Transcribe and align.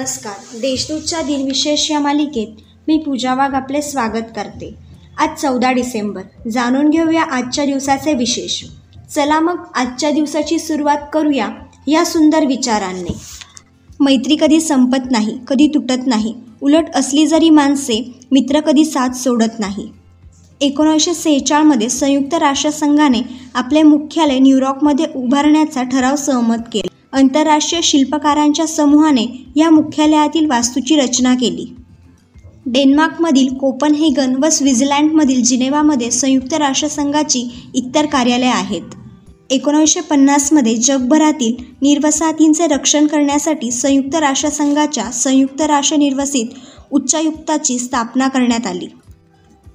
नमस्कार. 0.00 0.58
देशदूतच्या 0.60 1.22
दिनविशेष 1.22 1.90
या 1.90 2.00
मालिकेत 2.00 2.46
मी 2.88 2.98
पूजा 2.98 3.34
वाघ 3.34 3.54
आपले 3.54 3.82
स्वागत 3.82 4.30
करते. 4.36 4.74
आज 5.18 5.28
चौदा 5.40 5.72
डिसेंबर. 5.72 6.48
जाणून 6.50 6.90
घेऊया 6.90 7.22
आजच्या 7.22 7.64
दिवसाचे 7.64 8.12
विशेष. 8.12 8.64
चला 9.14 9.40
मग 9.40 9.64
आजच्या 9.74 10.10
दिवसाची 10.10 10.58
सुरुवात 10.58 10.98
करूया 11.12 11.48
या 11.86 12.04
सुंदर 12.04 12.46
विचारांनी. 12.46 13.16
मैत्री 14.00 14.36
कधी 14.40 14.60
संपत 14.60 15.10
नाही 15.10 15.38
कधी 15.48 15.66
तुटत 15.66 16.06
नाही. 16.06 16.34
उलट 16.60 16.84
असली 16.94 17.26
जरी 17.26 17.50
माणसे 17.50 18.14
मित्र 18.32 18.60
कधी 18.60 18.84
साथ 18.84 19.08
सोडत 19.08 19.58
नाही. 19.58 19.88
एकोणीसशे 20.60 21.14
सेहेचाळमध्ये 21.14 21.88
संयुक्त 21.88 22.34
राष्ट्रसंघाने 22.34 23.20
आपले 23.54 23.82
मुख्यालय 23.82 24.38
न्यूयॉर्कमध्ये 24.38 25.06
उभारण्याचा 25.14 25.82
ठराव 25.82 26.16
सहमत 26.16 26.62
केला. 26.72 26.99
आंतरराष्ट्रीय 27.12 27.82
शिल्पकारांच्या 27.82 28.66
समूहाने 28.66 29.44
या 29.56 29.70
मुख्यालयातील 29.70 30.46
वास्तूची 30.46 30.96
रचना 30.96 31.34
केली. 31.34 31.74
डेन्मार्कमधील 32.66 33.54
कोपनहेगन 33.54 34.44
व 34.44 34.48
स्वित्झर्लंडमधील 34.48 35.42
जिनेवामध्ये 35.42 36.10
संयुक्त 36.10 36.54
राष्ट्रसंघाची 36.54 37.70
इतर 37.74 38.06
कार्यालये 38.06 38.48
आहेत. 38.48 38.82
एकोणीसशे 39.50 40.00
पन्नासमध्ये 40.00 40.76
जगभरातील 40.76 41.54
निर्वसाहतींचे 41.82 42.66
रक्षण 42.66 43.06
करण्यासाठी 43.06 43.70
संयुक्त 43.70 44.14
राष्ट्रसंघाच्या 44.14 45.04
संयुक्त 45.04 45.60
राष्ट्र 45.60 45.96
निर्वसित 45.96 46.46
उच्चायुक्ताची 46.90 47.78
स्थापना 47.78 48.28
करण्यात 48.28 48.66
आली. 48.66 48.86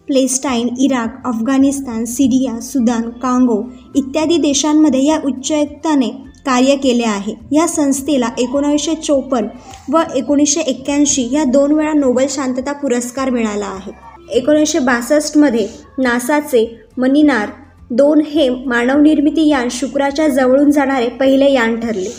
Palestine 0.07 0.67
Iraq 0.79 1.27
Afghanistan 1.27 2.05
Syria 2.05 2.59
Sudan 2.61 3.09
Congo 3.09 3.63
इत्यादी 3.95 4.37
देशांमध्ये 4.37 5.05
या 5.05 5.19
उच्चायुक्ताने 5.25 6.24
कार्य 6.45 6.75
केले 6.75 7.03
आहे. 7.03 7.33
या 7.51 7.67
संस्थेला 7.67 8.29
एकोणीसशे 8.37 8.95
चोपन्न 8.95 9.47
व 9.93 9.99
एकोणीसशे 10.15 10.61
एक्क्याऐंशी 10.61 11.27
या 11.31 11.43
दोन 11.43 11.71
वेळा 11.71 11.93
नोबेल 11.93 12.27
शांतता 12.29 12.71
पुरस्कार 12.71 13.29
मिळाला 13.29 13.65
आहे. 13.65 13.91
एकोणीसशे 14.31 14.79
बासष्टमध्ये 14.79 15.67
नासाचे 15.97 16.79
मनिनार 16.97 17.49
दोन 17.91 18.21
हे 18.21 18.49
मानवनिर्मिती 18.49 19.47
यान 19.47 19.67
शुक्राच्या 19.71 20.27
जवळून 20.27 20.71
जाणारे 20.71 21.07
पहिले 21.09 21.51
यान 21.51 21.79
ठरले. 21.79 22.09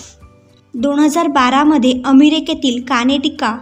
दोन 0.75 0.99
हजार 0.99 1.27
बारामध्ये 1.27 1.93
अमेरिकेतील 2.05 2.83
कानेटिका 2.83 3.59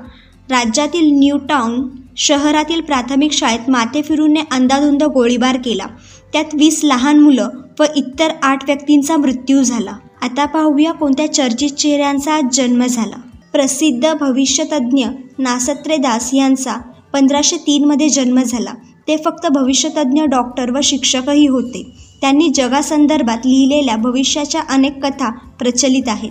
राज्यातील 0.51 1.19
न्यूटाउन 1.19 1.89
शहरातील 2.17 2.81
प्राथमिक 2.81 3.33
शाळेत 3.33 3.71
माथेफिरूंने 3.71 4.41
अंदाधुंद 4.53 5.03
गोळीबार 5.03 5.57
केला. 5.65 5.87
त्यात 6.33 6.55
वीस 6.55 6.81
लहान 6.85 7.21
मुलं 7.21 7.49
व 7.81 7.85
इतर 7.97 8.29
आठ 8.43 8.65
व्यक्तींचा 8.65 9.17
मृत्यू 9.17 9.63
झाला. 9.63 9.93
आता 10.25 10.45
पाहूया 10.45 10.93
कोणत्या 10.93 11.33
चर्चित 11.33 11.71
चेहऱ्यांचा 11.71 12.41
जन्म 12.53 12.87
झाला. 12.87 13.17
प्रसिद्ध 13.53 14.15
भविष्यतज्ञ 14.21 15.07
नासत्रे 15.39 15.97
दास 15.97 16.31
यांचा 16.35 16.75
पंधराशे 17.13 17.57
तीनमध्ये 17.57 18.09
जन्म 18.09 18.43
झाला. 18.43 18.71
ते 19.09 19.17
फक्त 19.25 19.47
भविष्यतज्ञ 19.47 20.23
डॉक्टर 20.23 20.71
व 20.71 20.81
शिक्षकही 20.83 21.47
होते. 21.47 21.91
त्यांनी 22.21 22.49
जगासंदर्भात 22.49 23.39
लिहिलेल्या 23.45 23.97
भविष्याच्या 23.97 24.61
अनेक 24.69 25.07
कथा 25.07 25.31
प्रचलित 25.31 26.09
आहेत. 26.09 26.31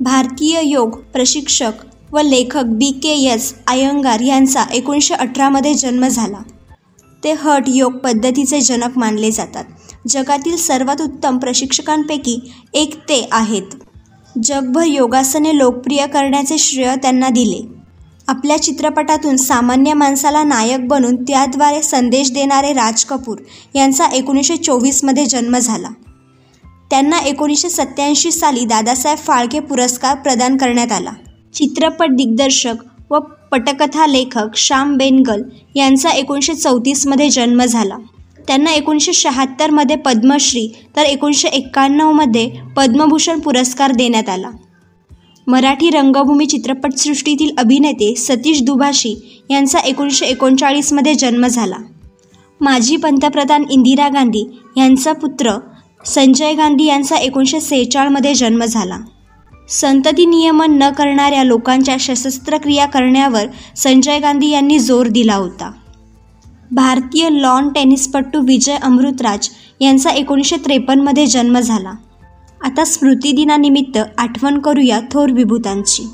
भारतीय 0.00 0.60
योग 0.62 1.00
प्रशिक्षक 1.00 1.72
व 2.12 2.18
लेखक 2.18 2.64
बी 2.64 2.90
के 2.90 3.12
एस 3.12 3.54
अयंगार 3.66 4.20
यांचा 4.20 4.64
एकोणीसशे 4.72 5.14
अठरामध्ये 5.14 5.74
जन्म 5.74 6.06
झाला. 6.06 6.38
ते 7.24 7.32
हट 7.32 7.62
योग 7.66 7.92
पद्धतीचे 7.92 8.60
जनक 8.60 8.98
मानले 8.98 9.30
जातात. 9.30 9.64
जगातील 10.08 10.56
सर्वात 10.56 11.02
उत्तम 11.02 11.38
प्रशिक्षकांपैकी 11.38 12.52
एक 12.74 12.94
ते 12.94 13.28
आहेत. 13.32 13.62
जगभर 14.42 14.84
योगासने 14.84 15.58
लोकप्रिय 15.58 16.06
करण्याचे 16.06 16.58
श्रेय 16.58 16.94
त्यांना 16.94 17.28
दिले. 17.28 17.74
आपल्या 18.28 18.62
चित्रपटातून 18.62 19.36
सामान्य 19.36 19.92
माणसाला 19.92 20.42
नायक 20.42 20.88
बनून 20.88 21.22
त्याद्वारे 21.22 21.82
संदेश 21.82 22.32
देणारे 22.32 22.72
राज 22.72 23.04
कपूर 23.04 23.38
यांचा 23.74 24.06
एकोणीसशे 24.06 24.56
चोवीसमध्ये 24.56 25.26
जन्म 25.26 25.58
झाला. 25.58 25.88
त्यांना 26.90 27.18
एकोणीसशे 27.18 27.70
सत्त्याऐंशी 27.70 28.30
साली 28.30 28.64
दादासाहेब 28.64 29.18
फाळके 29.18 29.60
पुरस्कार 29.60 30.16
प्रदान 30.16 30.56
करण्यात 30.56 30.92
आला. 30.92 31.10
चित्रपट 31.54 32.06
दिग्दर्शक 32.10 32.74
व 33.10 33.18
पटकथा 33.52 34.06
लेखक 34.06 34.56
श्याम 34.56 34.96
बेनगल 34.96 35.42
यांचा 35.74 36.10
एकोणीसशे 36.10 36.54
चौतीसमध्ये 36.54 37.30
जन्म 37.30 37.64
झाला. 37.64 37.96
त्यांना 38.48 38.72
एकोणीसशे 38.72 39.12
शहात्तरमध्ये 39.12 39.96
पद्मश्री 39.96 40.68
तर 40.96 41.02
एकोणीसशे 41.02 41.48
एक्क्याण्णवमध्ये 41.48 42.50
पद्मभूषण 42.76 43.40
पुरस्कार 43.40 43.92
देण्यात 43.92 44.28
आला. 44.28 44.50
मराठी 45.46 45.90
रंगभूमी 45.90 46.46
चित्रपटसृष्टीतील 46.46 47.50
अभिनेते 47.58 48.14
सतीश 48.14 48.62
दुभाषी 48.62 49.42
यांचा 49.50 49.78
एकोणीसशे 49.78 50.26
एकोणचाळीसमध्ये 50.26 51.14
जन्म 51.14 51.46
झाला. 51.46 51.76
माजी 52.60 52.96
पंतप्रधान 52.96 53.64
इंदिरा 53.70 54.08
गांधी 54.08 54.44
यांचा 54.76 55.12
पुत्र 55.12 55.58
संजय 56.06 56.54
गांधी 56.54 56.84
यांचा 56.84 57.16
एकोणीसशे 57.16 57.60
सेहेचाळमध्ये 57.60 58.34
जन्म 58.34 58.64
झाला. 58.64 58.98
संतती 59.68 60.26
नियमन 60.26 60.78
न 60.82 60.90
करणाऱ्या 60.90 61.44
लोकांच्या 61.44 61.98
सशस्त्रक्रिया 61.98 62.86
करण्यावर 62.86 63.46
संजय 63.76 64.18
गांधी 64.18 64.48
यांनी 64.48 64.78
जोर 64.78 65.06
दिला 65.06 65.34
होता. 65.34 65.72
भारतीय 66.74 67.28
लॉन 67.30 67.68
टेनिसपटू 67.68 68.40
विजय 68.40 68.76
अमृतराज 68.82 69.48
यांचा 69.80 70.10
एकोणीसशे 70.10 70.56
त्रेपन्नमध्ये 70.56 71.26
जन्म 71.26 71.58
झाला. 71.58 71.92
आता 72.64 72.84
स्मृतिदिनानिमित्त 72.84 73.98
आठवण 74.18 74.58
करूया 74.58 75.00
थोर 75.12 75.30
विभूतांची. 75.30 76.08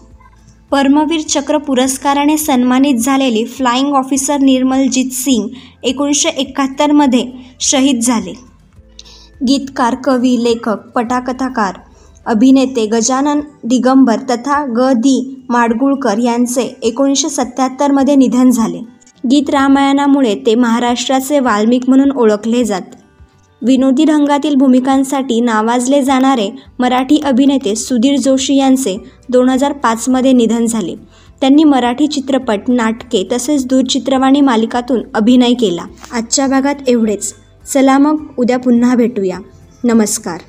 परमवीर 0.71 1.21
चक्र 1.21 1.59
पुरस्काराने 1.59 2.37
सन्मानित 2.37 2.95
झालेले 2.95 3.45
फ्लाइंग 3.45 3.95
ऑफिसर 3.95 4.39
निर्मलजीत 4.39 5.11
सिंग 5.11 5.49
एकोणीसशे 5.83 6.29
एकाहत्तरमध्ये 6.29 7.31
शहीद 7.61 8.01
झाले. 8.01 8.33
गीतकार 9.49 9.95
कवी 9.95 10.45
लेखक 10.45 10.79
पटाकथाकार 10.95 11.75
अभिनेते 12.27 12.87
गजानन 12.87 13.41
दिगंबर 13.65 14.17
तथा 14.19 14.65
ग. 14.67 14.93
दी. 14.93 15.45
माडगुळकर 15.49 16.19
यांचे 16.19 16.77
एकोणीसशे 16.83 17.29
सत्त्याहत्तरमध्ये 17.29 18.15
निधन 18.15 18.51
झाले. 18.51 19.00
गीत 19.27 19.51
रामायणामुळे 19.51 20.35
ते 20.47 20.55
महाराष्ट्राचे 20.55 21.39
वाल्मिक 21.39 21.83
म्हणून 21.89 22.11
ओळखले 22.11 22.65
जात. 22.65 22.83
विनोदी 23.63 24.05
रंगातील 24.05 24.55
भूमिकांसाठी 24.55 25.41
नावाजले 25.41 26.03
जाणारे 26.03 26.51
मराठी 26.79 27.21
अभिनेते 27.25 27.75
सुधीर 27.75 28.17
जोशी 28.17 28.55
यांचे 28.55 28.97
दोन 29.29 29.49
हजार 29.49 29.73
पाचमध्ये 29.73 30.33
निधन 30.33 30.67
झाले. 30.67 30.95
त्यांनी 31.41 31.65
मराठी 31.65 32.07
चित्रपट 32.07 32.61
नाटके 32.69 33.29
तसेच 33.33 33.67
दूरचित्रवाणी 33.67 34.41
मालिकातून 34.41 35.01
अभिनय 35.15 35.53
केला. 35.53 35.83
आजच्या 36.13 36.47
भागात 36.47 36.75
एवढेच. 36.89 37.35
चला 37.75 37.99
मग 37.99 38.27
उद्या 38.39 38.59
पुन्हा 38.59 38.95
भेटूया. 38.95 39.39
नमस्कार. 39.85 40.41